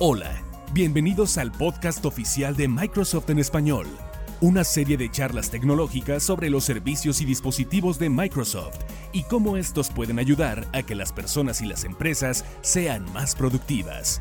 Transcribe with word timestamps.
Hola, 0.00 0.42
bienvenidos 0.72 1.38
al 1.38 1.52
podcast 1.52 2.04
oficial 2.04 2.56
de 2.56 2.66
Microsoft 2.66 3.30
en 3.30 3.38
español, 3.38 3.86
una 4.40 4.64
serie 4.64 4.96
de 4.96 5.08
charlas 5.08 5.52
tecnológicas 5.52 6.24
sobre 6.24 6.50
los 6.50 6.64
servicios 6.64 7.20
y 7.20 7.24
dispositivos 7.24 8.00
de 8.00 8.10
Microsoft 8.10 8.80
y 9.12 9.22
cómo 9.22 9.56
estos 9.56 9.90
pueden 9.90 10.18
ayudar 10.18 10.66
a 10.72 10.82
que 10.82 10.96
las 10.96 11.12
personas 11.12 11.60
y 11.60 11.66
las 11.66 11.84
empresas 11.84 12.44
sean 12.60 13.04
más 13.12 13.36
productivas. 13.36 14.20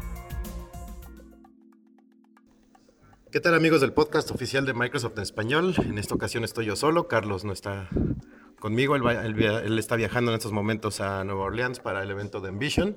¿Qué 3.31 3.39
tal 3.39 3.55
amigos 3.55 3.81
del 3.81 3.93
podcast 3.93 4.29
oficial 4.29 4.67
de 4.67 4.75
Microsoft 4.75 5.17
en 5.17 5.23
español? 5.23 5.73
En 5.79 5.97
esta 5.97 6.13
ocasión 6.13 6.43
estoy 6.43 6.67
yo 6.67 6.75
solo, 6.75 7.07
Carlos 7.07 7.45
no 7.45 7.51
está 7.51 7.89
conmigo, 8.59 8.95
él, 8.95 9.79
está 9.79 9.95
viajando 9.95 10.29
en 10.29 10.37
estos 10.37 10.51
momentos 10.51 11.01
a 11.01 11.23
Nueva 11.23 11.45
Orleans 11.45 11.79
para 11.79 12.03
el 12.03 12.11
evento 12.11 12.41
de 12.41 12.49
Envision. 12.49 12.95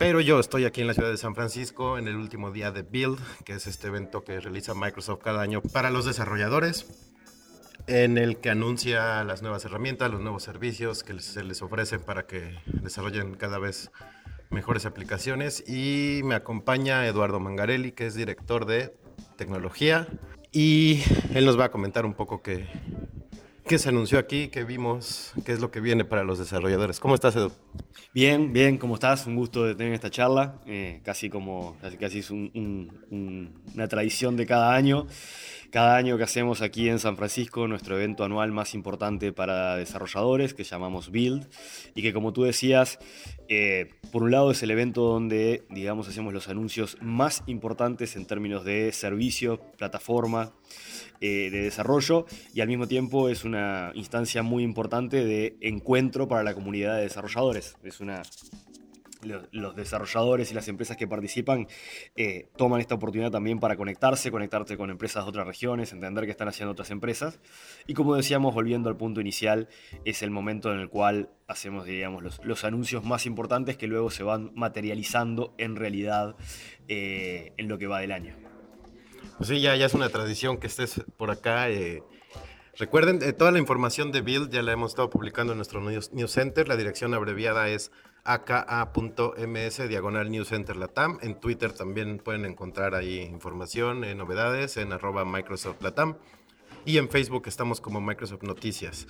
Pero 0.00 0.22
yo 0.22 0.40
estoy 0.40 0.64
aquí 0.64 0.80
en 0.80 0.86
la 0.86 0.94
ciudad 0.94 1.10
de 1.10 1.18
San 1.18 1.34
Francisco 1.34 1.98
en 1.98 2.08
el 2.08 2.16
último 2.16 2.50
día 2.50 2.72
de 2.72 2.80
Build, 2.80 3.18
que 3.44 3.52
es 3.52 3.66
este 3.66 3.88
evento 3.88 4.24
que 4.24 4.40
realiza 4.40 4.72
Microsoft 4.72 5.20
cada 5.22 5.42
año 5.42 5.60
para 5.60 5.90
los 5.90 6.06
desarrolladores, 6.06 6.86
en 7.86 8.16
el 8.16 8.38
que 8.38 8.48
anuncia 8.48 9.22
las 9.24 9.42
nuevas 9.42 9.62
herramientas, 9.66 10.10
los 10.10 10.22
nuevos 10.22 10.42
servicios 10.42 11.02
que 11.02 11.20
se 11.20 11.44
les 11.44 11.60
ofrecen 11.60 12.00
para 12.00 12.26
que 12.26 12.58
desarrollen 12.64 13.34
cada 13.34 13.58
vez 13.58 13.90
mejores 14.48 14.86
aplicaciones. 14.86 15.62
Y 15.68 16.22
me 16.24 16.34
acompaña 16.34 17.06
Eduardo 17.06 17.38
Mangarelli, 17.38 17.92
que 17.92 18.06
es 18.06 18.14
director 18.14 18.64
de 18.64 18.96
tecnología, 19.36 20.08
y 20.50 21.02
él 21.34 21.44
nos 21.44 21.60
va 21.60 21.66
a 21.66 21.70
comentar 21.70 22.06
un 22.06 22.14
poco 22.14 22.40
qué, 22.40 22.66
qué 23.70 23.78
se 23.78 23.90
anunció 23.90 24.18
aquí, 24.18 24.48
qué 24.48 24.64
vimos, 24.64 25.32
qué 25.44 25.52
es 25.52 25.60
lo 25.60 25.70
que 25.70 25.78
viene 25.78 26.04
para 26.04 26.24
los 26.24 26.40
desarrolladores. 26.40 26.98
¿Cómo 26.98 27.14
estás, 27.14 27.36
Edu? 27.36 27.52
Bien, 28.12 28.52
bien, 28.52 28.78
¿cómo 28.78 28.94
estás? 28.94 29.28
Un 29.28 29.36
gusto 29.36 29.64
de 29.64 29.76
tener 29.76 29.92
esta 29.92 30.10
charla. 30.10 30.56
Eh, 30.66 31.00
casi 31.04 31.30
como, 31.30 31.76
casi, 31.80 31.96
casi 31.96 32.18
es 32.18 32.32
una 32.32 33.86
tradición 33.88 34.36
de 34.36 34.44
cada 34.44 34.74
año. 34.74 35.06
Cada 35.70 35.96
año 35.96 36.18
que 36.18 36.24
hacemos 36.24 36.62
aquí 36.62 36.88
en 36.88 36.98
San 36.98 37.16
Francisco, 37.16 37.68
nuestro 37.68 37.96
evento 37.96 38.24
anual 38.24 38.50
más 38.50 38.74
importante 38.74 39.32
para 39.32 39.76
desarrolladores, 39.76 40.52
que 40.52 40.64
llamamos 40.64 41.12
Build, 41.12 41.48
y 41.94 42.02
que 42.02 42.12
como 42.12 42.32
tú 42.32 42.42
decías, 42.42 42.98
eh, 43.48 43.90
por 44.10 44.24
un 44.24 44.32
lado 44.32 44.50
es 44.50 44.64
el 44.64 44.72
evento 44.72 45.02
donde, 45.02 45.62
digamos, 45.70 46.08
hacemos 46.08 46.34
los 46.34 46.48
anuncios 46.48 46.96
más 47.00 47.44
importantes 47.46 48.16
en 48.16 48.26
términos 48.26 48.64
de 48.64 48.90
servicio, 48.90 49.60
plataforma, 49.78 50.52
eh, 51.20 51.50
de 51.52 51.62
desarrollo 51.62 52.26
y 52.52 52.62
al 52.62 52.68
mismo 52.68 52.88
tiempo 52.88 53.28
es 53.28 53.44
una 53.44 53.92
instancia 53.94 54.42
muy 54.42 54.64
importante 54.64 55.24
de 55.24 55.56
encuentro 55.60 56.26
para 56.26 56.42
la 56.42 56.54
comunidad 56.54 56.96
de 56.96 57.02
desarrolladores. 57.02 57.76
Es 57.84 58.00
una, 58.00 58.22
los 59.22 59.76
desarrolladores 59.76 60.50
y 60.50 60.54
las 60.54 60.68
empresas 60.68 60.96
que 60.96 61.06
participan 61.06 61.68
eh, 62.16 62.48
toman 62.56 62.80
esta 62.80 62.94
oportunidad 62.94 63.30
también 63.30 63.60
para 63.60 63.76
conectarse, 63.76 64.30
conectarse 64.30 64.76
con 64.76 64.90
empresas 64.90 65.24
de 65.24 65.30
otras 65.30 65.46
regiones, 65.46 65.92
entender 65.92 66.24
qué 66.24 66.30
están 66.30 66.48
haciendo 66.48 66.72
otras 66.72 66.90
empresas. 66.90 67.40
Y 67.86 67.94
como 67.94 68.14
decíamos, 68.14 68.54
volviendo 68.54 68.88
al 68.88 68.96
punto 68.96 69.20
inicial, 69.20 69.68
es 70.04 70.22
el 70.22 70.30
momento 70.30 70.72
en 70.72 70.80
el 70.80 70.88
cual 70.88 71.30
hacemos, 71.46 71.84
digamos, 71.84 72.40
los, 72.42 72.64
anuncios 72.64 73.04
más 73.04 73.26
importantes 73.26 73.76
que 73.76 73.86
luego 73.86 74.10
se 74.10 74.22
van 74.22 74.52
materializando 74.54 75.54
en 75.58 75.76
realidad 75.76 76.36
eh, 76.88 77.52
en 77.56 77.68
lo 77.68 77.78
que 77.78 77.86
va 77.86 78.00
del 78.00 78.12
año. 78.12 78.36
Pues 79.38 79.48
sí, 79.48 79.60
ya, 79.60 79.74
ya 79.74 79.86
es 79.86 79.94
una 79.94 80.10
tradición 80.10 80.58
que 80.58 80.66
estés 80.66 81.02
por 81.16 81.30
acá. 81.30 81.70
Eh. 81.70 82.02
Recuerden, 82.78 83.20
eh, 83.22 83.32
toda 83.32 83.50
la 83.50 83.58
información 83.58 84.12
de 84.12 84.20
Build 84.20 84.50
ya 84.50 84.62
la 84.62 84.72
hemos 84.72 84.92
estado 84.92 85.10
publicando 85.10 85.52
en 85.52 85.58
nuestro 85.58 85.80
news, 85.80 86.10
Center. 86.30 86.68
La 86.68 86.76
dirección 86.76 87.14
abreviada 87.14 87.68
es 87.68 87.90
aka.ms 88.24 89.88
diagonal 89.88 90.30
News 90.30 90.48
Center 90.48 90.76
Latam. 90.76 91.18
En 91.22 91.38
Twitter 91.40 91.72
también 91.72 92.18
pueden 92.18 92.44
encontrar 92.44 92.94
ahí 92.94 93.20
información, 93.20 94.04
eh, 94.04 94.14
novedades 94.14 94.76
en 94.76 94.92
arroba 94.92 95.24
Microsoft 95.24 95.82
Latam. 95.82 96.16
Y 96.84 96.98
en 96.98 97.08
Facebook 97.08 97.44
estamos 97.46 97.80
como 97.80 98.00
Microsoft 98.00 98.42
Noticias. 98.42 99.06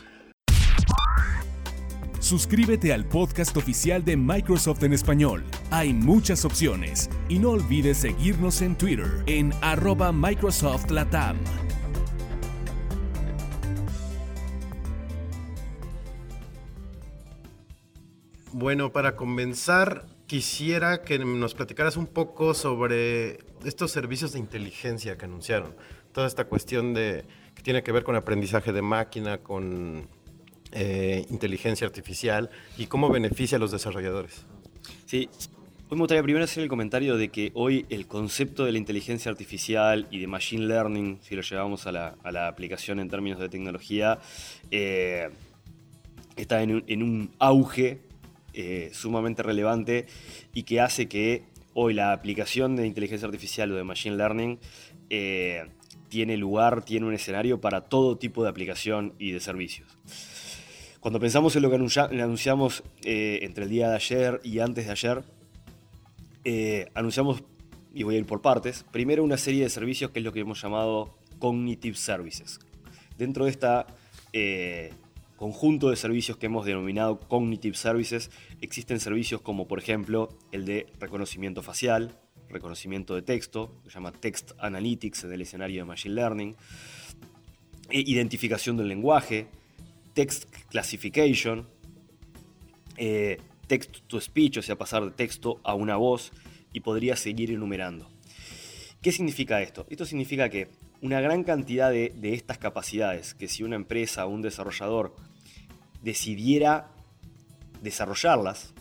Suscríbete 2.20 2.92
al 2.92 3.06
podcast 3.06 3.56
oficial 3.56 4.04
de 4.04 4.16
Microsoft 4.16 4.82
en 4.82 4.92
español. 4.92 5.42
Hay 5.70 5.94
muchas 5.94 6.44
opciones 6.44 7.08
y 7.28 7.38
no 7.38 7.50
olvides 7.50 7.96
seguirnos 7.96 8.60
en 8.62 8.76
Twitter 8.76 9.24
en 9.26 9.52
arroba 9.62 10.12
Microsoft 10.12 10.90
Latam. 10.90 11.38
Bueno, 18.52 18.92
para 18.92 19.14
comenzar, 19.14 20.06
quisiera 20.26 21.02
que 21.02 21.20
nos 21.20 21.54
platicaras 21.54 21.96
un 21.96 22.08
poco 22.08 22.52
sobre 22.52 23.38
estos 23.64 23.92
servicios 23.92 24.32
de 24.32 24.40
inteligencia 24.40 25.16
que 25.16 25.24
anunciaron. 25.24 25.76
Toda 26.12 26.26
esta 26.26 26.46
cuestión 26.46 26.92
de 26.92 27.24
que 27.54 27.62
tiene 27.62 27.84
que 27.84 27.92
ver 27.92 28.02
con 28.02 28.16
aprendizaje 28.16 28.72
de 28.72 28.82
máquina, 28.82 29.38
con 29.38 30.08
eh, 30.72 31.26
inteligencia 31.30 31.86
artificial 31.86 32.50
y 32.76 32.86
cómo 32.86 33.08
beneficia 33.08 33.54
a 33.54 33.60
los 33.60 33.70
desarrolladores. 33.70 34.44
Sí, 35.06 35.28
hoy 35.88 35.96
me 35.96 35.98
gustaría 35.98 36.24
primero 36.24 36.44
hacer 36.44 36.64
el 36.64 36.68
comentario 36.68 37.16
de 37.16 37.28
que 37.28 37.52
hoy 37.54 37.86
el 37.88 38.08
concepto 38.08 38.64
de 38.64 38.72
la 38.72 38.78
inteligencia 38.78 39.30
artificial 39.30 40.08
y 40.10 40.18
de 40.18 40.26
machine 40.26 40.66
learning, 40.66 41.20
si 41.22 41.36
lo 41.36 41.42
llevamos 41.42 41.86
a 41.86 41.92
la, 41.92 42.48
aplicación 42.48 42.98
en 42.98 43.08
términos 43.08 43.38
de 43.38 43.48
tecnología, 43.48 44.18
eh, 44.72 45.30
está 46.34 46.62
en 46.62 47.02
un, 47.02 47.30
auge 47.38 48.09
eh, 48.54 48.90
sumamente 48.92 49.42
relevante 49.42 50.06
y 50.54 50.64
que 50.64 50.80
hace 50.80 51.08
que 51.08 51.44
hoy 51.74 51.94
la 51.94 52.12
aplicación 52.12 52.76
de 52.76 52.86
inteligencia 52.86 53.26
artificial 53.26 53.70
o 53.72 53.76
de 53.76 53.84
machine 53.84 54.16
learning 54.16 54.58
tiene 56.10 56.36
lugar, 56.36 56.84
tiene 56.84 57.06
un 57.06 57.14
escenario 57.14 57.60
para 57.60 57.82
todo 57.82 58.18
tipo 58.18 58.42
de 58.42 58.50
aplicación 58.50 59.14
y 59.18 59.30
de 59.32 59.40
servicios. 59.40 59.88
Cuando 61.00 61.18
pensamos 61.18 61.56
en 61.56 61.62
lo 61.62 61.70
que 61.70 61.76
anunciamos 61.76 62.82
eh, 63.04 63.38
entre 63.42 63.64
el 63.64 63.70
día 63.70 63.88
de 63.88 63.96
ayer 63.96 64.40
y 64.44 64.58
antes 64.58 64.84
de 64.84 64.92
ayer, 64.92 65.22
eh, 66.44 66.90
anunciamos, 66.92 67.42
y 67.94 68.02
voy 68.02 68.16
a 68.16 68.18
ir 68.18 68.26
por 68.26 68.42
partes, 68.42 68.84
primero 68.90 69.24
una 69.24 69.38
serie 69.38 69.62
de 69.62 69.70
servicios 69.70 70.10
que 70.10 70.18
es 70.18 70.24
lo 70.24 70.32
que 70.32 70.40
hemos 70.40 70.60
llamado 70.60 71.16
Cognitive 71.38 71.96
Services. 71.96 72.60
Dentro 73.16 73.46
de 73.46 73.52
este 73.52 73.66
conjunto 75.40 75.88
de 75.88 75.96
servicios 75.96 76.36
que 76.36 76.44
hemos 76.44 76.66
denominado 76.66 77.18
Cognitive 77.18 77.74
Services, 77.74 78.30
existen 78.60 79.00
servicios 79.00 79.40
como 79.40 79.66
por 79.66 79.78
ejemplo 79.78 80.28
el 80.52 80.66
de 80.66 80.86
reconocimiento 80.98 81.62
facial, 81.62 82.14
reconocimiento 82.50 83.14
de 83.14 83.22
texto, 83.22 83.72
que 83.82 83.88
se 83.88 83.94
llama 83.94 84.12
Text 84.12 84.50
Analytics 84.58 85.24
en 85.24 85.32
el 85.32 85.40
escenario 85.40 85.80
de 85.80 85.86
Machine 85.86 86.14
Learning, 86.14 86.56
e 87.88 88.00
identificación 88.00 88.76
del 88.76 88.88
lenguaje, 88.88 89.46
text 90.12 90.44
classification, 90.68 91.66
eh, 92.98 93.38
text 93.66 93.96
to 94.08 94.20
speech, 94.20 94.58
o 94.58 94.62
sea, 94.62 94.76
pasar 94.76 95.06
de 95.06 95.12
texto 95.12 95.58
a 95.64 95.72
una 95.72 95.96
voz, 95.96 96.32
y 96.74 96.80
podría 96.80 97.16
seguir 97.16 97.50
enumerando. 97.50 98.10
¿Qué 99.00 99.10
significa 99.10 99.62
esto? 99.62 99.86
Esto 99.88 100.04
significa 100.04 100.50
que 100.50 100.68
una 101.00 101.22
gran 101.22 101.44
cantidad 101.44 101.90
de, 101.90 102.12
estas 102.22 102.58
capacidades, 102.58 103.32
que 103.32 103.48
si 103.48 103.62
una 103.62 103.76
empresa 103.76 104.26
o 104.26 104.28
un 104.28 104.42
desarrollador 104.42 105.16
decidiera 106.02 106.90
desarrollarlas, 107.82 108.72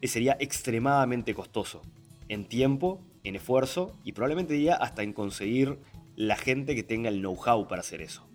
eh, 0.00 0.08
sería 0.08 0.36
extremadamente 0.40 1.34
costoso 1.34 1.82
en 2.28 2.46
tiempo, 2.46 3.00
en 3.24 3.36
esfuerzo 3.36 3.92
y 4.04 4.12
probablemente 4.12 4.54
diría 4.54 4.76
hasta 4.76 5.02
en 5.02 5.12
conseguir 5.12 5.78
la 6.16 6.36
gente 6.36 6.74
que 6.74 6.82
tenga 6.82 7.08
el 7.08 7.20
know-how 7.20 7.66
para 7.68 7.80
hacer 7.80 8.02
eso. 8.02 8.26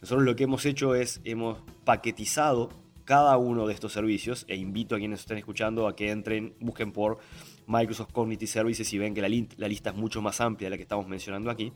Nosotros 0.00 0.24
lo 0.24 0.36
que 0.36 0.44
hemos 0.44 0.64
hecho 0.66 0.94
es, 0.94 1.20
hemos 1.24 1.58
paquetizado 1.84 2.70
cada 3.04 3.36
uno 3.36 3.66
de 3.66 3.74
estos 3.74 3.92
servicios 3.92 4.44
e 4.48 4.56
invito 4.56 4.94
a 4.94 4.98
quienes 4.98 5.20
estén 5.20 5.38
escuchando 5.38 5.86
a 5.86 5.96
que 5.96 6.10
entren, 6.10 6.54
busquen 6.60 6.92
por 6.92 7.18
Microsoft 7.66 8.12
Cognitive 8.12 8.50
Services 8.50 8.92
y 8.92 8.98
ven 8.98 9.14
que 9.14 9.22
la, 9.22 9.28
la 9.56 9.68
lista 9.68 9.90
es 9.90 9.96
mucho 9.96 10.22
más 10.22 10.40
amplia 10.40 10.66
de 10.66 10.70
la 10.70 10.76
que 10.76 10.82
estamos 10.82 11.06
mencionando 11.08 11.50
aquí. 11.50 11.72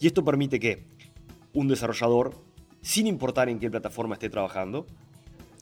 Y 0.00 0.06
esto 0.06 0.24
permite 0.24 0.58
que 0.58 0.84
un 1.52 1.68
desarrollador, 1.68 2.34
sin 2.82 3.06
importar 3.06 3.48
en 3.48 3.58
qué 3.58 3.70
plataforma 3.70 4.14
esté 4.14 4.28
trabajando, 4.28 4.86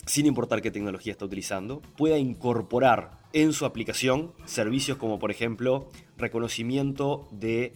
sin 0.07 0.27
importar 0.27 0.63
qué 0.63 0.71
tecnología 0.71 1.13
está 1.13 1.27
utilizando, 1.27 1.81
pueda 1.97 2.19
incorporar 2.19 3.21
en 3.33 3.53
su 3.53 3.65
aplicación 3.65 4.33
servicios 4.45 4.97
como 4.99 5.19
por 5.19 5.31
ejemplo 5.31 5.89
reconocimiento 6.17 7.29
de 7.31 7.75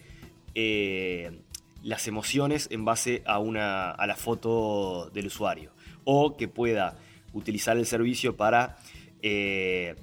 eh, 0.54 1.40
las 1.82 2.08
emociones 2.08 2.68
en 2.70 2.84
base 2.84 3.22
a, 3.26 3.38
una, 3.38 3.90
a 3.90 4.06
la 4.06 4.16
foto 4.16 5.10
del 5.10 5.26
usuario. 5.26 5.72
O 6.04 6.36
que 6.36 6.48
pueda 6.48 6.96
utilizar 7.32 7.76
el 7.76 7.86
servicio 7.86 8.36
para 8.36 8.78
eh, 9.22 9.94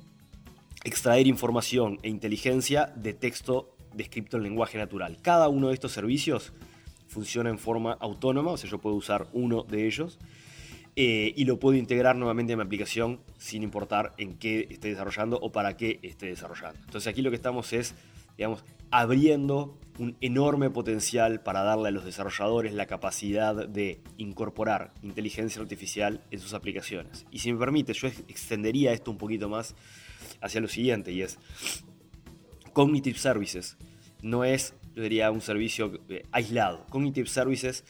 extraer 0.83 1.27
información 1.27 1.99
e 2.03 2.09
inteligencia 2.09 2.93
de 2.95 3.13
texto 3.13 3.75
descrito 3.93 4.37
en 4.37 4.43
lenguaje 4.43 4.77
natural. 4.77 5.17
Cada 5.21 5.49
uno 5.49 5.69
de 5.69 5.73
estos 5.73 5.91
servicios 5.91 6.53
funciona 7.11 7.49
en 7.49 7.59
forma 7.59 7.93
autónoma, 7.99 8.51
o 8.51 8.57
sea, 8.57 8.69
yo 8.69 8.79
puedo 8.79 8.95
usar 8.95 9.27
uno 9.33 9.63
de 9.63 9.85
ellos 9.85 10.17
eh, 10.95 11.33
y 11.35 11.43
lo 11.43 11.59
puedo 11.59 11.77
integrar 11.77 12.15
nuevamente 12.15 12.53
en 12.53 12.59
mi 12.59 12.63
aplicación 12.63 13.19
sin 13.37 13.63
importar 13.63 14.13
en 14.17 14.37
qué 14.37 14.67
esté 14.69 14.87
desarrollando 14.87 15.37
o 15.41 15.51
para 15.51 15.75
qué 15.75 15.99
esté 16.03 16.27
desarrollando. 16.27 16.79
Entonces 16.85 17.07
aquí 17.11 17.21
lo 17.21 17.29
que 17.29 17.35
estamos 17.35 17.73
es 17.73 17.95
digamos, 18.37 18.63
abriendo 18.91 19.77
un 19.99 20.15
enorme 20.21 20.69
potencial 20.69 21.41
para 21.41 21.63
darle 21.63 21.89
a 21.89 21.91
los 21.91 22.05
desarrolladores 22.05 22.73
la 22.73 22.87
capacidad 22.87 23.67
de 23.67 23.99
incorporar 24.17 24.93
inteligencia 25.03 25.61
artificial 25.61 26.21
en 26.31 26.39
sus 26.39 26.53
aplicaciones. 26.53 27.25
Y 27.29 27.39
si 27.39 27.51
me 27.51 27.59
permite, 27.59 27.93
yo 27.93 28.07
extendería 28.07 28.93
esto 28.93 29.11
un 29.11 29.17
poquito 29.17 29.49
más 29.49 29.75
hacia 30.39 30.61
lo 30.61 30.67
siguiente, 30.67 31.11
y 31.11 31.21
es 31.21 31.39
Cognitive 32.73 33.19
Services 33.19 33.77
no 34.21 34.43
es, 34.43 34.73
yo 34.95 35.03
diría, 35.03 35.31
un 35.31 35.41
servicio 35.41 35.99
eh, 36.09 36.25
aislado. 36.31 36.85
Cognitive 36.89 37.27
Services 37.27 37.83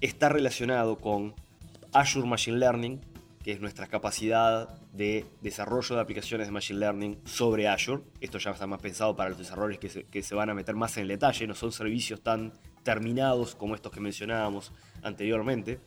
está 0.00 0.28
relacionado 0.28 0.96
con 0.96 1.34
Azure 1.92 2.26
Machine 2.26 2.58
Learning, 2.58 3.00
que 3.42 3.52
es 3.52 3.60
nuestra 3.60 3.86
capacidad 3.86 4.68
de 4.92 5.24
desarrollo 5.40 5.94
de 5.94 6.00
aplicaciones 6.00 6.48
de 6.48 6.52
Machine 6.52 6.80
Learning 6.80 7.18
sobre 7.24 7.68
Azure. 7.68 8.02
Esto 8.20 8.38
ya 8.38 8.50
está 8.50 8.66
más 8.66 8.80
pensado 8.80 9.14
para 9.16 9.30
los 9.30 9.38
se, 9.38 10.04
que 10.04 10.22
se 10.22 10.34
van 10.34 10.50
a 10.50 10.54
meter 10.54 10.74
más 10.74 10.96
en 10.96 11.02
el 11.02 11.08
detalle, 11.08 11.46
no 11.46 11.54
son 11.54 11.72
servicios 11.72 12.20
tan 12.20 12.52
terminados 12.82 13.54
como 13.54 13.74
estos 13.74 13.92
que 13.92 14.00
mencionábamos 14.00 14.72
anteriormente, 15.02 15.78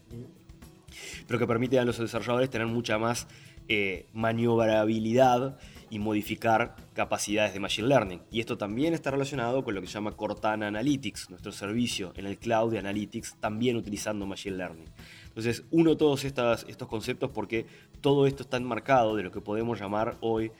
pero 1.28 1.40
que 1.40 1.48
permiten 1.48 1.80
a 1.80 1.86
los 1.86 1.98
desarrolladores 1.98 2.50
tener 2.50 2.68
mucha 2.68 2.98
más 2.98 3.28
eh, 3.68 4.08
maniobrabilidad 4.14 5.58
y 5.92 6.00
modificar 6.00 6.78
capacidades 6.94 7.54
de 7.54 7.60
Machine 7.60 7.90
Learning. 7.90 8.22
Y 8.32 8.40
esto 8.40 8.58
también 8.58 8.94
está 8.94 9.12
relacionado 9.12 9.64
con 9.64 9.76
lo 9.76 9.82
que 9.82 9.88
se 9.88 9.94
llama 9.94 10.16
Cortana 10.16 10.68
Analytics, 10.68 11.30
nuestro 11.30 11.52
servicio 11.52 12.14
en 12.16 12.26
el 12.26 12.38
cloud 12.38 12.72
de 12.72 12.80
Analytics, 12.80 13.36
también 13.42 13.76
utilizando 13.76 14.26
Machine 14.26 14.56
Learning. 14.56 14.88
Entonces, 15.28 15.64
uno 15.70 15.98
todos 15.98 16.24
estas, 16.24 16.66
estos 16.70 16.88
conceptos 16.88 17.32
porque 17.32 17.66
todo 18.00 18.26
esto 18.26 18.44
está 18.44 18.56
enmarcado 18.56 19.18
de 19.18 19.24
lo 19.24 19.32
que 19.32 19.42
podemos 19.42 19.82
llamar 19.82 20.18
hoy 20.22 20.54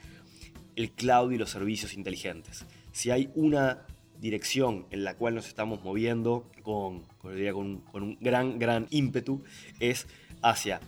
el 0.76 0.90
cloud 0.90 1.32
y 1.32 1.38
los 1.38 1.48
servicios 1.48 1.94
inteligentes. 1.94 2.66
Si 2.92 3.10
hay 3.10 3.30
una 3.34 3.86
dirección 4.20 4.86
en 4.90 5.02
la 5.02 5.14
cual 5.14 5.34
nos 5.34 5.48
estamos 5.48 5.82
moviendo 5.82 6.46
con, 6.62 7.00
con, 7.22 7.80
con 7.90 8.02
un 8.02 8.18
gran, 8.20 8.58
gran 8.58 8.86
ímpetu, 8.90 9.42
es 9.80 10.06
hacia 10.42 10.80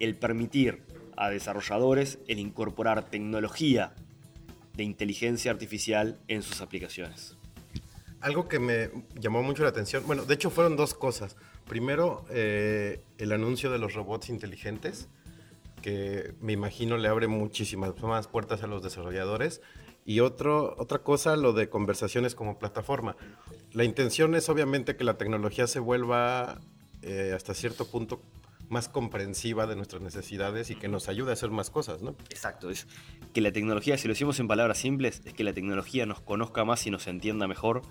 el 0.00 0.16
permitir 0.16 0.82
a 1.16 1.30
desarrolladores 1.30 2.18
el 2.28 2.38
incorporar 2.38 3.10
tecnología 3.10 3.94
de 4.74 4.84
inteligencia 4.84 5.50
artificial 5.50 6.18
en 6.28 6.42
sus 6.42 6.60
aplicaciones. 6.60 7.36
Algo 8.20 8.48
que 8.48 8.58
me 8.58 8.90
llamó 9.14 9.42
mucho 9.42 9.62
la 9.62 9.70
atención, 9.70 10.04
bueno, 10.06 10.24
de 10.24 10.34
hecho 10.34 10.50
fueron 10.50 10.76
dos 10.76 10.94
cosas. 10.94 11.36
Primero, 11.68 12.24
eh, 12.30 13.00
el 13.18 13.32
anuncio 13.32 13.70
de 13.70 13.78
los 13.78 13.94
robots 13.94 14.28
inteligentes, 14.28 15.08
que 15.82 16.34
me 16.40 16.52
imagino 16.52 16.96
le 16.96 17.08
abre 17.08 17.28
muchísimas 17.28 18.00
más 18.02 18.26
puertas 18.26 18.62
a 18.62 18.66
los 18.66 18.82
desarrolladores. 18.82 19.60
Y 20.04 20.20
otro, 20.20 20.74
otra 20.78 21.00
cosa, 21.00 21.34
lo 21.36 21.52
de 21.52 21.68
conversaciones 21.68 22.36
como 22.36 22.58
plataforma. 22.58 23.16
La 23.72 23.82
intención 23.82 24.36
es 24.36 24.48
obviamente 24.48 24.96
que 24.96 25.02
la 25.02 25.18
tecnología 25.18 25.66
se 25.66 25.80
vuelva 25.80 26.60
eh, 27.02 27.32
hasta 27.34 27.54
cierto 27.54 27.86
punto 27.88 28.22
más 28.68 28.88
comprensiva 28.88 29.66
de 29.66 29.76
nuestras 29.76 30.02
necesidades 30.02 30.70
y 30.70 30.76
que 30.76 30.88
nos 30.88 31.08
ayude 31.08 31.30
a 31.30 31.34
hacer 31.34 31.50
más 31.50 31.70
cosas, 31.70 32.02
¿no? 32.02 32.16
Exacto, 32.30 32.70
es 32.70 32.86
que 33.32 33.40
la 33.40 33.52
tecnología, 33.52 33.96
si 33.98 34.08
lo 34.08 34.14
decimos 34.14 34.40
en 34.40 34.48
palabras 34.48 34.78
simples, 34.78 35.22
es 35.24 35.32
que 35.32 35.44
la 35.44 35.52
tecnología 35.52 36.06
nos 36.06 36.20
conozca 36.20 36.64
más 36.64 36.86
y 36.86 36.90
nos 36.90 37.06
entienda 37.06 37.46
mejor, 37.46 37.82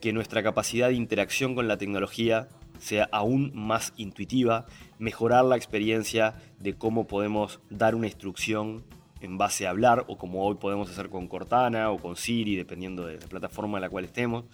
que 0.00 0.12
nuestra 0.12 0.42
capacidad 0.42 0.88
de 0.88 0.94
interacción 0.94 1.54
con 1.54 1.66
la 1.66 1.76
tecnología 1.76 2.48
sea 2.78 3.08
aún 3.10 3.50
más 3.54 3.92
intuitiva, 3.96 4.66
mejorar 4.98 5.44
la 5.44 5.56
experiencia 5.56 6.34
de 6.60 6.74
cómo 6.74 7.06
podemos 7.06 7.60
dar 7.70 7.94
una 7.94 8.06
instrucción 8.06 8.84
en 9.20 9.36
base 9.36 9.66
a 9.66 9.70
hablar, 9.70 10.04
o 10.06 10.16
como 10.16 10.44
hoy 10.44 10.56
podemos 10.56 10.88
hacer 10.88 11.08
con 11.08 11.26
Cortana 11.26 11.90
o 11.90 11.98
con 11.98 12.14
Siri, 12.14 12.54
dependiendo 12.54 13.04
de 13.04 13.18
la 13.18 13.26
plataforma 13.26 13.78
en 13.78 13.82
la 13.82 13.90
cual 13.90 14.04
estemos. 14.04 14.44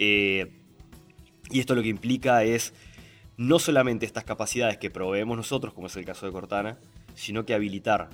Eh, 0.00 0.50
y 1.50 1.60
esto 1.60 1.76
lo 1.76 1.82
que 1.82 1.88
implica 1.88 2.42
es 2.42 2.74
no 3.36 3.58
solamente 3.58 4.06
estas 4.06 4.24
capacidades 4.24 4.78
que 4.78 4.90
proveemos 4.90 5.36
nosotros, 5.36 5.72
como 5.74 5.86
es 5.86 5.96
el 5.96 6.04
caso 6.04 6.26
de 6.26 6.32
Cortana, 6.32 6.78
sino 7.14 7.44
que 7.44 7.54
habilitar 7.54 8.10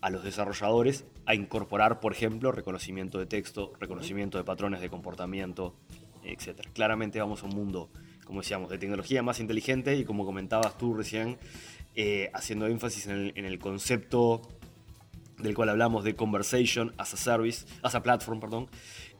a 0.00 0.10
los 0.10 0.22
desarrolladores 0.22 1.06
a 1.26 1.34
incorporar, 1.34 2.00
por 2.00 2.12
ejemplo, 2.12 2.52
reconocimiento 2.52 3.18
de 3.18 3.26
texto, 3.26 3.72
reconocimiento 3.80 4.36
de 4.36 4.44
patrones 4.44 4.80
de 4.80 4.90
comportamiento, 4.90 5.74
etc. 6.24 6.60
Claramente 6.74 7.20
vamos 7.20 7.42
a 7.42 7.46
un 7.46 7.54
mundo, 7.54 7.88
como 8.26 8.40
decíamos, 8.42 8.68
de 8.68 8.78
tecnología 8.78 9.22
más 9.22 9.40
inteligente 9.40 9.96
y 9.96 10.04
como 10.04 10.26
comentabas 10.26 10.76
tú 10.76 10.94
recién, 10.94 11.38
eh, 11.94 12.30
haciendo 12.34 12.66
énfasis 12.66 13.06
en 13.06 13.32
el, 13.36 13.58
concepto 13.58 14.42
del 15.38 15.54
cual 15.54 15.70
hablamos 15.70 16.04
de 16.04 16.14
conversation 16.14 16.92
as 16.98 17.14
a 17.14 17.16
service, 17.16 17.66
as 17.82 17.94
a 17.94 18.02
platform, 18.02 18.40
perdón, 18.40 18.68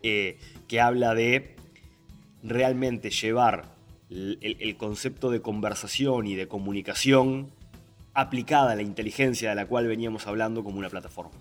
eh, 0.02 0.38
que 0.68 0.80
habla 0.80 1.14
de 1.14 1.56
realmente 2.42 3.08
llevar 3.08 3.73
el, 4.10 4.76
concepto 4.76 5.30
de 5.30 5.40
conversación 5.40 6.26
y 6.26 6.34
de 6.34 6.48
comunicación 6.48 7.50
aplicada 8.12 8.72
a 8.72 8.76
la 8.76 8.82
inteligencia 8.82 9.50
de 9.50 9.54
la 9.56 9.66
cual 9.66 9.86
veníamos 9.86 10.26
hablando 10.26 10.62
como 10.62 10.78
una 10.78 10.88
plataforma. 10.88 11.32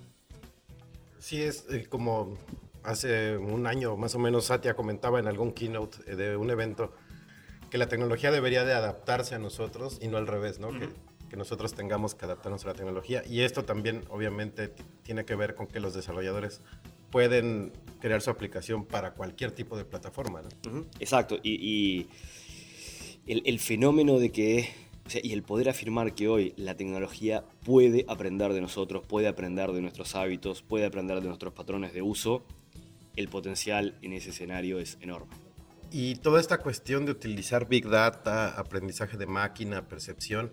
Sí, 1.20 1.42
es 1.42 1.66
eh, 1.70 1.86
como 1.88 2.38
hace 2.84 3.38
un 3.38 3.68
año 3.68 3.96
más 3.96 4.16
o 4.16 4.20
menos 4.20 4.46
Satya 4.46 4.74
comentaba 4.74 5.20
en 5.20 5.28
algún 5.28 5.54
keynote 5.54 5.98
eh, 6.06 6.16
de 6.16 6.36
un 6.36 6.50
evento 6.50 6.94
que 7.70 7.78
la 7.78 7.88
tecnología 7.88 8.32
debería 8.32 8.66
de 8.66 8.74
adaptarse 8.74 9.36
a 9.36 9.40
nosotros 9.40 10.00
y 10.02 10.08
no 10.08 10.18
al 10.18 10.28
revés, 10.28 10.60
¿no? 10.60 10.70
que, 10.72 10.90
que, 11.30 11.38
nosotros 11.38 11.74
tengamos 11.74 12.14
que 12.14 12.26
adaptarnos 12.26 12.64
a 12.66 12.68
la 12.68 12.74
tecnología. 12.74 13.24
Y 13.26 13.42
esto 13.42 13.66
también 13.66 14.04
obviamente 14.10 14.72
tiene 15.02 15.26
que 15.26 15.36
ver 15.36 15.56
con 15.56 15.66
que 15.68 15.80
los 15.80 15.96
desarrolladores 15.96 16.62
pueden 17.10 17.72
crear 18.00 18.22
su 18.22 18.30
aplicación 18.30 18.86
para 18.86 19.14
cualquier 19.14 19.52
tipo 19.52 19.76
de 19.76 19.86
plataforma. 19.86 20.42
¿no? 20.42 20.86
Exacto, 21.00 21.40
y 21.42 22.08
el, 23.26 23.60
fenómeno 23.60 24.20
de 24.20 24.32
que, 24.32 24.70
y 25.22 25.34
el 25.34 25.44
poder 25.44 25.70
afirmar 25.70 26.14
que 26.14 26.28
hoy 26.28 26.54
la 26.58 26.76
tecnología 26.76 27.44
puede 27.66 28.06
aprender 28.08 28.54
de 28.54 28.62
nosotros, 28.62 29.04
puede 29.08 29.28
aprender 29.28 29.72
de 29.72 29.82
nuestros 29.82 30.16
hábitos, 30.16 30.62
puede 30.62 30.86
aprender 30.86 31.22
de 31.22 31.28
nuestros 31.28 31.54
patrones 31.54 31.94
de 31.94 32.02
uso, 32.02 32.44
el 33.16 33.28
potencial 33.30 33.96
en 34.02 34.14
ese 34.14 34.32
escenario 34.32 34.80
es 34.80 34.98
enorme. 35.02 35.32
Y 35.92 36.16
toda 36.16 36.42
esta 36.42 36.58
cuestión 36.58 37.06
de 37.06 37.12
utilizar 37.12 37.68
Big 37.68 37.88
Data, 37.88 38.50
aprendizaje 38.60 39.16
de 39.16 39.28
máquina, 39.28 39.88
percepción, 39.88 40.52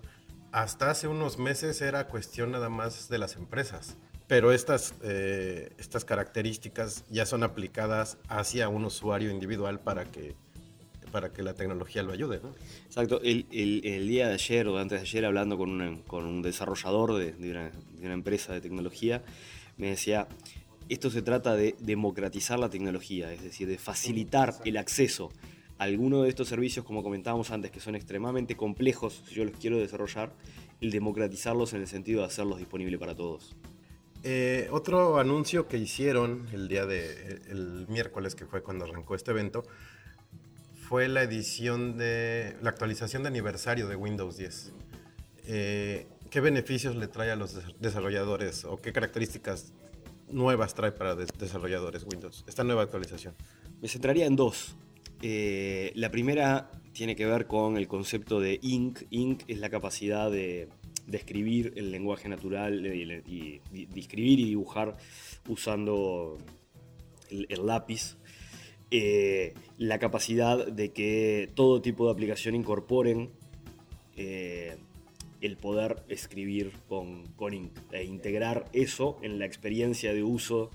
hasta 0.53 0.91
hace 0.91 1.09
unos 1.09 1.39
meses 1.39 1.81
era 1.81 2.09
cuestión 2.09 2.51
nada 2.51 2.69
más 2.69 3.09
de 3.09 3.19
las 3.19 3.37
empresas. 3.37 3.97
Pero 4.27 4.53
estas, 4.53 4.95
eh, 5.03 5.73
estas 5.79 6.05
características 6.05 7.05
ya 7.09 7.27
son 7.27 7.43
aplicadas 7.43 8.19
hacia 8.29 8.69
un 8.69 8.85
usuario 8.85 9.31
individual 9.31 9.81
para 9.81 10.05
que 10.05 10.37
para 11.11 11.33
que 11.33 11.43
la 11.43 11.55
tecnología 11.55 12.03
lo 12.03 12.13
ayude. 12.13 12.41
¿no? 12.43 12.55
Exacto. 12.87 13.21
El, 13.23 13.47
día 13.51 14.29
de 14.29 14.35
ayer 14.35 14.69
o 14.69 14.79
antes 14.79 15.01
de 15.01 15.07
ayer, 15.07 15.25
hablando 15.25 15.57
con, 15.59 16.03
con 16.07 16.25
un 16.25 16.43
desarrollador 16.43 17.15
de, 17.15 17.51
una, 18.03 18.15
empresa 18.15 18.53
de 18.53 18.61
tecnología, 18.61 19.23
me 19.77 19.89
decía, 19.89 20.27
esto 20.89 21.11
se 21.11 21.23
trata 21.23 21.55
de 21.55 21.75
democratizar 21.79 22.59
la 22.59 22.71
tecnología, 22.71 23.33
es 23.33 23.43
decir, 23.43 23.69
de 23.69 23.79
facilitar 23.79 24.55
el 24.65 24.77
acceso 24.77 25.31
a 25.79 25.85
alguno 25.85 26.23
de 26.23 26.29
estos 26.29 26.49
servicios, 26.49 26.85
como 26.85 27.03
comentábamos 27.03 27.51
antes, 27.51 27.71
que 27.71 27.81
son 27.81 27.95
extremadamente 27.95 28.57
complejos, 28.57 29.23
si 29.27 29.37
yo 29.37 29.45
los 29.45 29.57
quiero 29.57 29.79
desarrollar, 29.79 30.33
el 30.81 30.91
democratizarlos 30.91 31.73
en 31.73 31.83
el 31.83 31.87
sentido 31.87 32.21
de 32.21 32.27
hacerlos 32.27 32.59
disponibles 32.59 32.99
para 32.99 33.15
todos. 33.15 33.57
Eh, 34.23 34.69
otro 34.71 35.19
anuncio 35.19 35.67
que 35.67 35.79
hicieron 35.79 36.47
el 36.53 36.69
día 36.69 36.85
de 36.85 37.41
el 37.49 37.87
miércoles 37.89 38.35
que 38.35 38.45
fue 38.45 38.63
cuando 38.63 38.85
arrancó 38.85 39.15
este 39.15 39.31
evento 39.31 39.65
fue 40.91 41.09
la 41.09 41.23
edición 41.23 41.97
de 41.97 42.57
la 42.63 42.71
actualización 42.71 43.23
de 43.23 43.29
aniversario 43.29 43.87
de 43.87 43.95
Windows 43.95 44.37
10. 44.37 44.73
Eh, 45.47 46.09
¿Qué 46.31 46.41
beneficios 46.41 46.97
le 46.97 47.07
trae 47.07 47.31
a 47.31 47.37
los 47.37 47.61
desarrolladores 47.79 48.65
o 48.65 48.77
qué 48.77 48.93
características 48.93 49.73
nuevas 50.31 50.75
trae 50.75 50.91
para 50.91 51.15
desarrolladores 51.15 52.05
Windows 52.13 52.45
esta 52.49 52.65
nueva 52.65 52.83
actualización? 52.83 53.37
Me 53.81 53.87
centraría 53.87 54.27
en 54.27 54.35
dos. 54.35 54.75
Eh, 55.23 55.93
la 55.95 56.11
primera 56.11 56.73
tiene 56.93 57.15
que 57.15 57.25
ver 57.25 57.47
con 57.47 57.77
el 57.77 57.87
concepto 57.87 58.41
de 58.41 58.59
ink. 58.61 59.03
Ink 59.11 59.45
es 59.47 59.61
la 59.61 59.71
capacidad 59.71 60.29
de, 60.29 60.71
escribir 61.13 61.73
el 61.77 61.93
lenguaje 61.93 62.29
natural 62.29 62.85
y, 62.85 63.61
de 63.71 64.01
escribir 64.01 64.41
y 64.41 64.45
dibujar 64.47 64.97
usando 65.47 66.37
el 67.31 67.65
lápiz 67.65 68.17
eh, 68.91 69.55
la 69.79 69.99
capacidad 69.99 70.67
de 70.67 70.91
que 70.93 71.49
todo 71.55 71.81
tipo 71.81 72.07
de 72.07 72.13
aplicación 72.13 72.55
incorporen 72.55 73.31
eh, 74.17 74.77
el 75.41 75.57
poder 75.57 76.03
escribir 76.09 76.73
con, 76.89 77.25
con 77.37 77.55
e 77.55 78.05
integrar 78.05 78.67
eso 78.73 79.19
en 79.23 79.39
la 79.39 79.47
experiencia 79.47 80.13
de 80.13 80.23
uso 80.23 80.71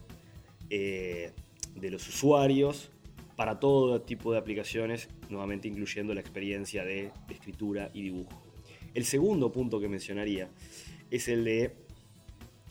eh, 0.69 1.31
de 1.75 1.91
los 1.91 2.07
usuarios 2.07 2.89
para 3.35 3.59
todo 3.59 4.01
tipo 4.01 4.31
de 4.31 4.39
aplicaciones, 4.39 5.09
nuevamente 5.29 5.67
incluyendo 5.67 6.13
la 6.13 6.21
experiencia 6.21 6.85
de 6.85 7.11
escritura 7.29 7.91
y 7.93 8.03
dibujo. 8.03 8.41
El 8.93 9.03
segundo 9.03 9.51
punto 9.51 9.79
que 9.79 9.89
mencionaría 9.89 10.49
es 11.11 11.27
el 11.27 11.43
de, 11.43 11.75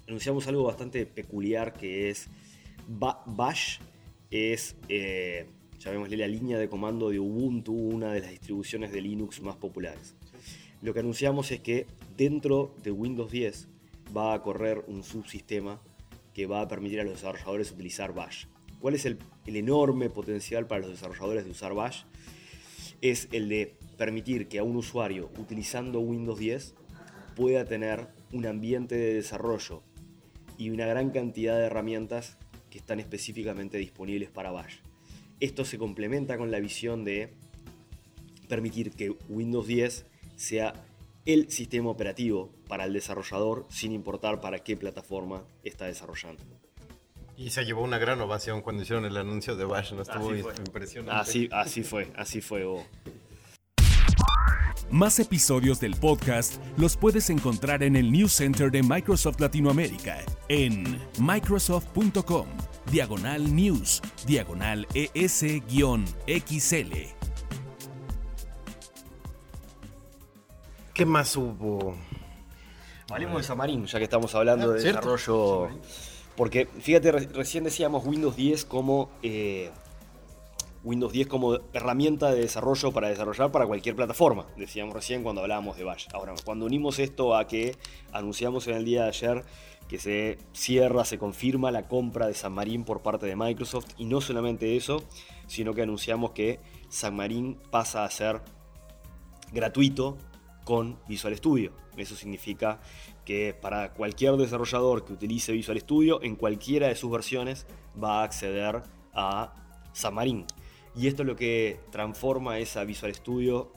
anunciamos 0.09 0.49
algo 0.49 0.65
bastante 0.65 1.05
peculiar 1.05 1.75
que 1.75 2.09
es 2.09 2.29
Bash 2.89 3.79
es, 4.35 4.75
eh, 4.89 5.47
la 5.85 6.27
línea 6.27 6.59
de 6.59 6.69
comando 6.69 7.11
de 7.11 7.21
Ubuntu, 7.21 7.73
una 7.73 8.13
de 8.13 8.21
las 8.21 8.31
distribuciones 8.31 8.91
de 8.91 9.01
Linux 9.01 9.41
más 9.41 9.55
populares. 9.55 10.17
Lo 10.83 10.93
que 10.93 11.01
anunciamos 11.01 11.53
es 11.53 11.61
que 11.61 11.87
dentro 12.17 12.75
de 12.83 12.91
Windows 12.91 13.31
10 13.31 13.69
va 14.15 14.35
a 14.35 14.43
correr 14.43 14.85
un 14.89 15.05
subsistema 15.05 15.81
que 16.33 16.47
va 16.47 16.63
a 16.63 16.69
permitir 16.69 17.01
a 17.01 17.05
los 17.05 17.15
desarrolladores 17.15 17.71
utilizar 17.71 18.13
Bash. 18.13 18.47
¿Cuál 18.81 18.95
es 18.95 19.07
el, 19.07 19.19
el 19.47 19.57
enorme 19.57 20.11
potencial 20.11 20.67
para 20.67 20.81
los 20.81 20.91
desarrolladores 20.91 21.45
de 21.45 21.53
usar 21.53 21.75
Bash? 21.75 22.03
Es 23.01 23.29
el 23.31 23.49
de 23.49 23.77
permitir 23.97 24.49
que 24.49 24.59
a 24.59 24.65
un 24.65 24.75
usuario 24.75 25.31
utilizando 25.39 26.01
Windows 26.01 26.41
10 26.41 26.75
pueda 27.37 27.65
tener 27.67 28.09
un 28.33 28.47
ambiente 28.47 28.97
de 28.97 29.15
desarrollo 29.15 29.83
y 30.59 30.71
una 30.71 30.87
gran 30.87 31.11
cantidad 31.11 31.57
de 31.57 31.67
herramientas 31.67 32.37
que 32.75 32.79
están 32.79 32.99
específicamente 32.99 33.79
disponibles 33.79 34.31
para 34.31 34.51
Bash. 34.51 34.79
Esto 35.39 35.65
se 35.65 35.79
complementa 35.79 36.37
con 36.37 36.51
la 36.51 36.59
visión 36.59 37.05
de 37.05 37.33
permitir 38.49 38.91
que 38.91 39.11
Windows 39.29 39.69
10 39.69 40.05
sea 40.35 40.75
el 41.25 41.53
sistema 41.53 41.91
operativo 41.91 42.51
para 42.67 42.87
el 42.87 42.93
desarrollador 42.93 43.65
sin 43.69 43.93
importar 43.93 44.41
para 44.41 44.59
qué 44.59 44.77
plataforma 44.77 45.45
está 45.63 45.85
desarrollando. 45.85 46.43
Y 47.37 47.51
se 47.51 47.65
llevó 47.65 47.85
una 47.85 47.99
gran 47.99 48.21
ovación 48.21 48.61
cuando 48.61 48.83
hicieron 48.83 49.05
el 49.05 49.17
anuncio 49.17 49.55
de 49.55 49.65
Bash, 49.67 49.93
¿no? 49.93 50.03
Estuvo 50.03 50.35
impresionante. 50.35 51.13
Así, 51.13 51.49
así 51.53 51.85
fue, 51.85 52.11
así 52.17 52.41
fue. 52.41 52.67
Más 54.91 55.19
episodios 55.19 55.81
del 55.81 55.97
podcast 55.97 56.63
los 56.77 56.97
puedes 56.97 57.31
encontrar 57.31 57.83
en 57.83 57.97
el 57.97 58.13
News 58.13 58.33
Center 58.35 58.71
de 58.71 58.83
Microsoft 58.83 59.41
Latinoamérica 59.41 60.19
en 60.49 61.01
microsoft.com, 61.19 62.47
diagonal 62.93 63.55
news, 63.55 64.03
diagonal 64.27 64.87
ES-XL. 64.95 65.65
¿Qué 70.93 71.07
más 71.07 71.37
hubo? 71.37 71.97
Hablemos 73.11 73.39
de 73.39 73.49
Xamarin, 73.49 73.87
ya 73.87 73.99
que 73.99 74.05
estamos 74.05 74.35
hablando 74.35 74.71
de 74.71 74.83
desarrollo. 74.83 75.71
Porque 76.37 76.67
fíjate, 76.67 77.11
recién 77.11 77.65
decíamos 77.65 78.05
Windows 78.07 78.37
10 78.37 78.65
como 78.67 79.11
eh, 79.23 79.71
Windows 80.85 81.13
10 81.13 81.27
como 81.29 81.55
herramienta 81.73 82.31
de 82.31 82.41
desarrollo 82.41 82.93
para 82.93 83.09
desarrollar 83.09 83.51
para 83.51 83.67
cualquier 83.67 83.97
plataforma. 83.97 84.47
Decíamos 84.57 84.95
recién 84.95 85.23
cuando 85.23 85.41
hablábamos 85.41 85.79
de 85.79 85.85
Bash. 85.85 86.07
Ahora, 86.13 86.35
cuando 86.45 86.67
unimos 86.67 86.99
esto 86.99 87.35
a 87.35 87.47
que 87.47 87.77
anunciamos 88.13 88.69
en 88.69 88.75
el 88.75 88.85
día 88.85 89.03
de 89.03 89.09
ayer 89.09 89.45
que 89.89 89.99
se 89.99 90.39
cierra, 90.53 91.05
se 91.05 91.19
confirma 91.19 91.71
la 91.71 91.89
compra 91.89 92.27
de 92.27 92.35
San 92.35 92.53
Marín 92.53 92.85
por 92.85 93.03
parte 93.03 93.27
de 93.27 93.35
Microsoft 93.35 93.87
y 93.97 94.05
no 94.05 94.21
solamente 94.21 94.77
eso, 94.77 95.03
sino 95.47 95.73
que 95.73 95.83
anunciamos 95.83 96.33
que 96.33 96.61
San 96.91 97.17
Marín 97.17 97.59
pasa 97.71 98.05
a 98.05 98.11
ser 98.11 98.43
gratuito 99.53 100.19
con 100.65 100.99
Visual 101.09 101.35
Studio. 101.37 101.73
Eso 101.97 102.15
significa 102.15 102.81
que 103.25 103.55
para 103.55 103.93
cualquier 103.95 104.37
desarrollador 104.37 105.05
que 105.05 105.15
utilice 105.15 105.53
Visual 105.53 105.81
Studio, 105.81 106.23
en 106.23 106.37
cualquiera 106.37 106.89
de 106.89 106.97
sus 106.97 107.11
versiones 107.11 107.67
va 108.03 108.21
a 108.21 108.25
acceder 108.25 108.83
a 109.15 109.55
Xamarin. 109.95 110.45
Y 110.97 111.09
esto 111.09 111.23
es 111.23 111.27
lo 111.27 111.37
que 111.37 111.81
transforma 111.91 112.59
esa 112.59 112.85
Visual 112.85 113.15
Studio 113.15 113.73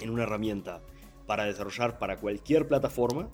en 0.00 0.10
una 0.10 0.24
herramienta 0.24 0.82
para 1.26 1.44
desarrollar 1.44 1.98
para 1.98 2.18
cualquier 2.18 2.68
plataforma, 2.68 3.28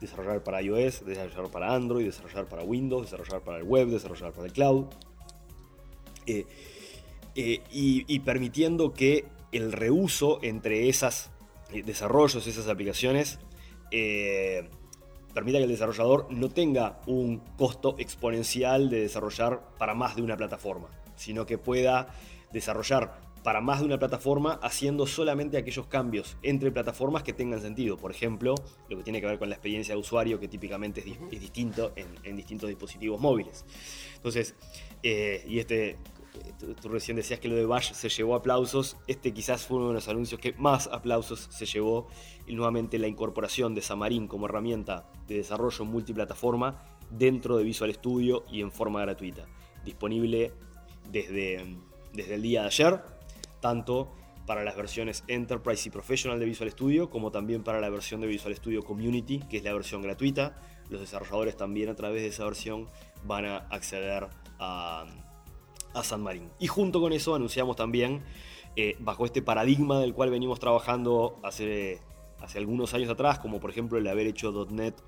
desarrollar 0.00 0.42
para 0.42 0.62
iOS, 0.62 1.04
desarrollar 1.04 1.50
para 1.50 1.74
Android, 1.74 2.06
desarrollar 2.06 2.46
para 2.46 2.64
Windows, 2.64 3.02
desarrollar 3.02 3.42
para 3.42 3.58
el 3.58 3.64
web, 3.64 3.88
desarrollar 3.88 4.32
para 4.32 4.46
el 4.46 4.52
cloud. 4.52 4.86
Eh, 6.26 6.46
eh, 7.34 7.62
y, 7.70 8.18
permitiendo 8.20 8.92
que 8.92 9.24
el 9.52 9.72
reuso 9.72 10.38
entre 10.42 10.88
esos 10.88 11.30
eh, 11.72 11.82
desarrollos, 11.82 12.46
esas 12.46 12.68
aplicaciones, 12.68 13.38
permita 15.34 15.58
que 15.58 15.64
el 15.64 15.70
desarrollador 15.70 16.26
no 16.30 16.48
tenga 16.48 17.00
un 17.06 17.38
costo 17.56 17.94
exponencial 17.98 18.90
de 18.90 19.00
desarrollar 19.00 19.62
para 19.78 19.94
más 19.94 20.16
de 20.16 20.22
una 20.22 20.36
plataforma 20.36 20.88
sino 21.16 21.46
que 21.46 21.58
pueda 21.58 22.08
desarrollar 22.52 23.20
para 23.42 23.60
más 23.60 23.80
de 23.80 23.86
una 23.86 23.98
plataforma 23.98 24.58
haciendo 24.62 25.06
solamente 25.06 25.56
aquellos 25.56 25.86
cambios 25.86 26.36
entre 26.42 26.70
plataformas 26.70 27.22
que 27.22 27.32
tengan 27.32 27.60
sentido. 27.60 27.96
Por 27.96 28.10
ejemplo, 28.10 28.54
lo 28.88 28.96
que 28.96 29.02
tiene 29.02 29.20
que 29.20 29.26
ver 29.26 29.38
con 29.38 29.48
la 29.48 29.56
experiencia 29.56 29.94
de 29.94 30.00
usuario, 30.00 30.38
que 30.38 30.48
típicamente 30.48 31.00
es, 31.00 31.40
distinto 31.40 31.92
en, 31.96 32.36
distintos 32.36 32.68
dispositivos 32.68 33.20
móviles. 33.20 33.64
Entonces, 34.16 34.54
eh, 35.02 35.44
y 35.48 35.58
este, 35.58 35.98
tú, 36.80 36.88
recién 36.88 37.16
decías 37.16 37.40
que 37.40 37.48
lo 37.48 37.56
de 37.56 37.66
Bash 37.66 37.92
se 37.92 38.08
llevó 38.08 38.36
aplausos, 38.36 38.96
este 39.06 39.32
quizás 39.32 39.66
fue 39.66 39.78
uno 39.78 39.88
de 39.88 39.94
los 39.94 40.08
anuncios 40.08 40.40
que 40.40 40.52
más 40.54 40.86
aplausos 40.86 41.48
se 41.50 41.66
llevó, 41.66 42.06
y 42.46 42.54
nuevamente 42.54 42.98
la 42.98 43.08
incorporación 43.08 43.74
de 43.74 43.82
Xamarin 43.82 44.28
como 44.28 44.46
herramienta 44.46 45.10
de 45.26 45.36
desarrollo 45.36 45.84
multiplataforma 45.84 46.84
dentro 47.10 47.56
de 47.56 47.64
Visual 47.64 47.92
Studio 47.92 48.44
y 48.50 48.60
en 48.60 48.70
forma 48.70 49.00
gratuita. 49.00 49.46
Disponible 49.84 50.52
desde, 51.10 51.76
desde 52.12 52.34
el 52.34 52.42
día 52.42 52.62
de 52.62 52.66
ayer, 52.66 53.00
tanto 53.60 54.12
para 54.46 54.64
las 54.64 54.76
versiones 54.76 55.24
Enterprise 55.28 55.88
y 55.88 55.92
Professional 55.92 56.38
de 56.38 56.46
Visual 56.46 56.70
Studio, 56.70 57.10
como 57.10 57.30
también 57.30 57.62
para 57.62 57.80
la 57.80 57.90
versión 57.90 58.20
de 58.20 58.26
Visual 58.26 58.54
Studio 58.56 58.82
Community, 58.82 59.40
que 59.40 59.58
es 59.58 59.64
la 59.64 59.72
versión 59.72 60.02
gratuita. 60.02 60.60
Los 60.88 61.00
desarrolladores 61.00 61.56
también 61.56 61.88
a 61.88 61.94
través 61.94 62.22
de 62.22 62.28
esa 62.28 62.44
versión 62.44 62.88
van 63.24 63.46
a 63.46 63.56
acceder 63.70 64.28
a, 64.58 65.06
a 65.94 66.04
San 66.04 66.22
Marín. 66.22 66.50
Y 66.58 66.66
junto 66.66 67.00
con 67.00 67.12
eso 67.12 67.34
anunciamos 67.34 67.76
también, 67.76 68.22
eh, 68.76 68.96
bajo 69.00 69.24
este 69.24 69.42
paradigma 69.42 70.00
del 70.00 70.14
cual 70.14 70.30
venimos 70.30 70.58
trabajando 70.58 71.38
hace, 71.42 72.00
hace 72.40 72.58
algunos 72.58 72.94
años 72.94 73.10
atrás, 73.10 73.38
como 73.38 73.60
por 73.60 73.70
ejemplo 73.70 73.98
el 73.98 74.06
haber 74.06 74.26
hecho 74.26 74.66
.NET 74.70 75.00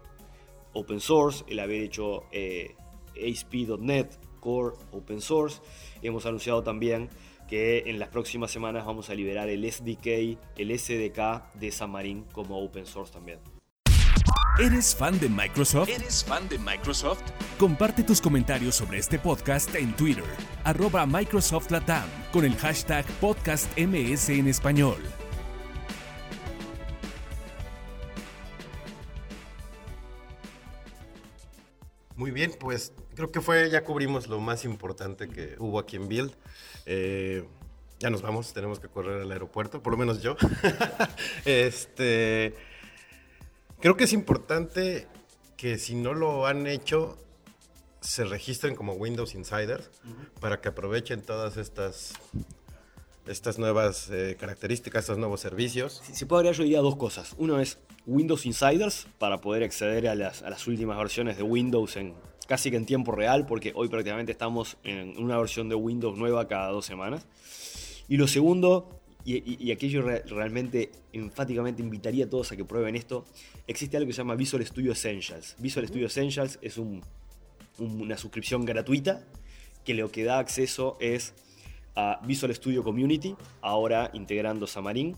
Open 0.74 1.00
Source, 1.00 1.44
el 1.48 1.60
haber 1.60 1.82
hecho 1.82 2.24
eh, 2.30 2.76
ASP.NET 3.14 4.18
Core 4.44 4.76
Open 4.92 5.20
Source, 5.22 5.62
Hemos 6.02 6.26
anunciado 6.26 6.62
también 6.62 7.08
que 7.48 7.84
en 7.86 7.98
las 7.98 8.10
próximas 8.10 8.50
semanas 8.50 8.84
vamos 8.84 9.08
a 9.08 9.14
liberar 9.14 9.48
el 9.48 9.70
SDK, 9.70 10.38
el 10.56 10.78
SDK 10.78 11.54
de 11.54 11.70
Xamarin 11.70 12.24
como 12.32 12.58
open 12.62 12.86
source 12.86 13.12
también. 13.12 13.38
¿Eres 14.58 14.94
fan 14.94 15.18
de 15.18 15.28
Microsoft? 15.28 15.88
¿Eres 15.88 16.22
fan 16.24 16.48
de 16.48 16.58
Microsoft? 16.58 17.22
Comparte 17.58 18.02
tus 18.04 18.20
comentarios 18.20 18.76
sobre 18.76 18.98
este 18.98 19.18
podcast 19.18 19.74
en 19.74 19.96
Twitter, 19.96 20.24
arroba 20.62 21.06
Microsoft 21.06 21.70
Latam, 21.70 22.08
con 22.32 22.44
el 22.44 22.54
hashtag 22.56 23.04
podcastms 23.20 24.28
en 24.28 24.46
español. 24.46 24.98
Muy 32.16 32.30
bien, 32.30 32.52
pues 32.60 32.92
creo 33.14 33.30
que 33.30 33.40
fue, 33.40 33.70
ya 33.70 33.84
cubrimos 33.84 34.28
lo 34.28 34.40
más 34.40 34.64
importante 34.64 35.28
que 35.28 35.56
hubo 35.58 35.78
aquí 35.78 35.96
en 35.96 36.08
Build. 36.08 36.32
Eh, 36.86 37.44
ya 37.98 38.10
nos 38.10 38.22
vamos, 38.22 38.52
tenemos 38.52 38.80
que 38.80 38.88
correr 38.88 39.22
al 39.22 39.30
aeropuerto, 39.30 39.82
por 39.82 39.92
lo 39.92 39.96
menos 39.96 40.22
yo. 40.22 40.36
este, 41.44 42.54
creo 43.80 43.96
que 43.96 44.04
es 44.04 44.12
importante 44.12 45.06
que 45.56 45.78
si 45.78 45.94
no 45.94 46.14
lo 46.14 46.46
han 46.46 46.66
hecho, 46.66 47.16
se 48.00 48.24
registren 48.24 48.74
como 48.74 48.92
Windows 48.94 49.34
Insiders 49.34 49.90
para 50.40 50.60
que 50.60 50.68
aprovechen 50.68 51.22
todas 51.22 51.56
estas 51.56 52.12
estas 53.26 53.58
nuevas 53.58 54.10
eh, 54.10 54.36
características, 54.38 55.04
estos 55.04 55.18
nuevos 55.18 55.40
servicios. 55.40 56.02
Si, 56.04 56.14
se 56.14 56.26
puede 56.26 56.40
agregar, 56.40 56.56
yo 56.58 56.64
diría 56.64 56.80
dos 56.80 56.96
cosas. 56.96 57.34
Uno 57.38 57.58
es 57.58 57.78
Windows 58.06 58.44
Insiders, 58.44 59.06
para 59.18 59.40
poder 59.40 59.62
acceder 59.62 60.08
a 60.08 60.14
las, 60.14 60.42
a 60.42 60.50
las 60.50 60.66
últimas 60.66 60.98
versiones 60.98 61.38
de 61.38 61.42
Windows 61.42 61.96
en 61.96 62.14
casi 62.46 62.70
que 62.70 62.76
en 62.76 62.86
tiempo 62.86 63.12
real, 63.12 63.46
porque 63.46 63.72
hoy 63.74 63.88
prácticamente 63.88 64.32
estamos 64.32 64.76
en 64.84 65.16
una 65.18 65.38
versión 65.38 65.68
de 65.68 65.74
Windows 65.74 66.16
nueva 66.16 66.46
cada 66.46 66.68
dos 66.68 66.84
semanas. 66.84 67.26
Y 68.08 68.16
lo 68.16 68.26
segundo, 68.26 69.00
y, 69.24 69.70
aquello 69.72 70.02
realmente 70.02 70.90
enfáticamente 71.12 71.82
invitaría 71.82 72.26
a 72.26 72.28
todos 72.28 72.52
a 72.52 72.56
que 72.56 72.64
prueben 72.64 72.96
esto, 72.96 73.24
existe 73.66 73.96
algo 73.96 74.08
que 74.08 74.12
se 74.12 74.18
llama 74.18 74.34
Visual 74.34 74.64
Studio 74.66 74.92
Essentials. 74.92 75.56
Visual 75.58 75.86
Studio 75.88 76.06
Essentials 76.06 76.58
es 76.60 76.78
una 77.78 78.16
suscripción 78.18 78.64
gratuita 78.64 79.22
que 79.84 79.94
lo 79.94 80.10
que 80.10 80.24
da 80.24 80.38
acceso 80.38 80.96
es 81.00 81.34
a 81.96 82.20
Visual 82.24 82.54
Studio 82.54 82.82
Community, 82.82 83.34
ahora 83.62 84.10
integrando 84.12 84.66
Xamarin. 84.66 85.16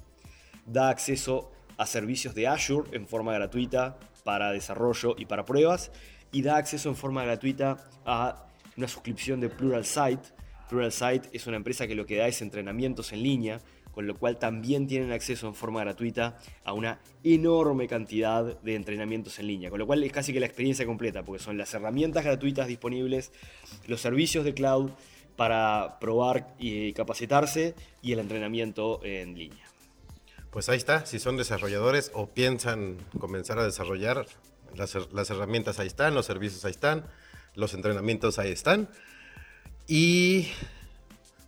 Da 0.67 0.91
acceso 0.91 1.51
a 1.77 1.87
servicios 1.87 2.35
de 2.35 2.49
Azure 2.49 2.89
en 2.93 3.07
forma 3.07 3.33
gratuita 3.33 3.99
para 4.25 4.51
desarrollo 4.51 5.15
y 5.19 5.27
para 5.27 5.45
pruebas 5.45 5.93
y 6.37 6.43
da 6.43 6.59
acceso 6.59 6.91
en 6.91 6.97
forma 6.97 7.25
gratuita 7.25 7.79
a 8.05 8.47
una 8.77 8.87
suscripción 8.89 9.41
de 9.41 9.49
Pluralsight. 9.49 10.21
Pluralsight 10.69 11.25
es 11.33 11.47
una 11.47 11.57
empresa 11.57 11.87
que 11.87 11.95
lo 11.95 12.05
que 12.05 12.19
da 12.19 12.29
es 12.29 12.43
entrenamientos 12.43 13.11
en 13.15 13.23
línea 13.23 13.59
con 13.91 14.07
lo 14.07 14.15
cual 14.15 14.39
también 14.39 14.87
tienen 14.87 15.11
acceso 15.11 15.47
en 15.47 15.55
forma 15.55 15.81
gratuita 15.81 16.37
a 16.65 16.75
una 16.75 17.01
enorme 17.25 17.89
cantidad 17.89 18.61
de 18.61 18.75
entrenamientos 18.75 19.39
en 19.39 19.47
línea, 19.47 19.71
con 19.71 19.79
lo 19.79 19.87
cual 19.87 20.05
es 20.05 20.13
casi 20.13 20.35
que 20.35 20.41
la 20.41 20.45
experiencia 20.45 20.85
completa, 20.85 21.23
porque 21.23 21.43
son 21.43 21.57
las 21.57 21.73
herramientas 21.73 22.23
gratuitas 22.23 22.69
disponibles, 22.69 23.33
los 23.87 24.03
servicios 24.03 24.45
de 24.45 24.53
cloud 24.53 24.91
para 25.35 25.97
probar 25.99 26.55
y 26.59 26.93
capacitarse 26.93 27.75
y 28.03 28.13
el 28.13 28.19
entrenamiento 28.19 29.01
en 29.03 29.39
línea. 29.39 29.65
Pues 30.51 30.69
ahí 30.69 30.77
está, 30.77 31.07
si 31.07 31.19
son 31.19 31.39
desarrolladores 31.39 32.11
o 32.13 32.27
piensan 32.27 32.99
comenzar 33.19 33.59
a 33.59 33.65
desarrollar, 33.65 34.27
las, 34.75 35.31
herramientas 35.31 35.79
ahí 35.79 35.87
están, 35.87 36.15
los 36.15 36.27
servicios 36.27 36.65
ahí 36.65 36.71
están, 36.71 37.07
los 37.55 37.75
entrenamientos 37.75 38.39
ahí 38.39 38.51
están. 38.51 38.89
Y 39.87 40.49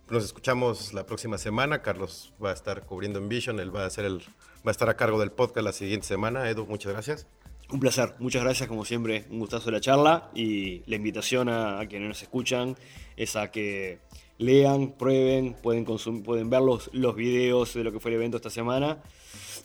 nos 0.09 0.23
escuchamos 0.23 0.93
la 0.93 1.05
próxima 1.05 1.37
semana. 1.37 1.81
Carlos 1.81 2.33
va 2.43 2.51
a 2.51 2.53
estar 2.53 2.85
cubriendo 2.85 3.19
en 3.19 3.29
Vision, 3.29 3.59
él 3.59 3.75
va 3.75 3.83
a, 3.83 3.85
hacer 3.87 4.05
el, 4.05 4.19
va 4.19 4.69
a 4.69 4.71
estar 4.71 4.89
a 4.89 4.95
cargo 4.95 5.19
del 5.19 5.31
podcast 5.31 5.65
la 5.65 5.73
siguiente 5.73 6.07
semana. 6.07 6.49
Edu, 6.49 6.65
muchas 6.65 6.91
gracias. 6.93 7.27
Un 7.71 7.79
placer, 7.79 8.15
muchas 8.17 8.43
gracias 8.43 8.67
como 8.67 8.83
siempre, 8.83 9.25
un 9.29 9.39
gustazo 9.39 9.69
la 9.69 9.79
charla 9.79 10.31
y 10.33 10.81
la 10.89 10.95
invitación 10.95 11.49
a, 11.49 11.79
a 11.79 11.85
quienes 11.87 12.07
nos 12.07 12.21
escuchan 12.23 12.75
es 13.15 13.35
a 13.35 13.51
que 13.51 13.99
lean, 14.39 14.93
prueben, 14.93 15.53
pueden, 15.61 15.85
pueden 16.23 16.49
ver 16.49 16.61
los, 16.61 16.89
los 16.93 17.15
videos 17.15 17.75
de 17.75 17.83
lo 17.83 17.91
que 17.91 17.99
fue 17.99 18.09
el 18.09 18.15
evento 18.15 18.37
esta 18.37 18.49
semana 18.49 19.03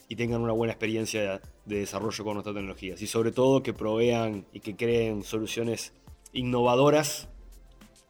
y 0.07 0.15
tengan 0.15 0.41
una 0.41 0.53
buena 0.53 0.73
experiencia 0.73 1.41
de 1.65 1.79
desarrollo 1.79 2.23
con 2.23 2.35
nuestras 2.35 2.55
tecnologías. 2.55 3.01
Y 3.01 3.07
sobre 3.07 3.31
todo 3.31 3.63
que 3.63 3.73
provean 3.73 4.45
y 4.53 4.59
que 4.59 4.75
creen 4.75 5.23
soluciones 5.23 5.93
innovadoras 6.33 7.27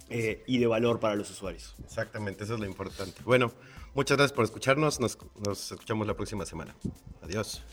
eh, 0.10 0.44
y 0.48 0.58
de 0.58 0.68
valor 0.68 1.00
para 1.00 1.16
los 1.16 1.30
usuarios. 1.30 1.76
Exactamente, 1.84 2.44
eso 2.44 2.56
es 2.56 2.60
lo 2.60 2.66
importante. 2.66 3.22
Bueno, 3.24 3.52
muchas 3.94 4.18
gracias 4.18 4.36
por 4.36 4.44
escucharnos. 4.44 5.00
Nos, 5.00 5.18
nos 5.46 5.72
escuchamos 5.72 6.08
la 6.08 6.16
próxima 6.16 6.46
semana. 6.46 6.76
Adiós. 7.22 7.64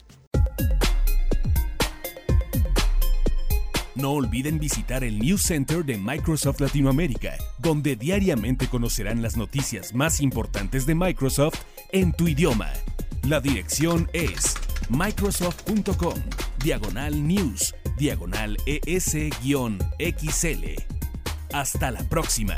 No 3.94 4.12
olviden 4.12 4.58
visitar 4.58 5.04
el 5.04 5.18
News 5.18 5.42
Center 5.42 5.84
de 5.84 5.98
Microsoft 5.98 6.60
Latinoamérica, 6.60 7.36
donde 7.58 7.94
diariamente 7.94 8.66
conocerán 8.66 9.20
las 9.20 9.36
noticias 9.36 9.94
más 9.94 10.20
importantes 10.20 10.86
de 10.86 10.94
Microsoft 10.94 11.60
en 11.90 12.12
tu 12.12 12.26
idioma. 12.26 12.70
La 13.24 13.40
dirección 13.40 14.08
es 14.14 14.54
microsoft.com, 14.88 16.14
diagonal 16.64 17.26
news, 17.26 17.74
diagonal 17.98 18.56
ES-XL. 18.66 19.44
Hasta 21.52 21.90
la 21.90 22.00
próxima. 22.08 22.56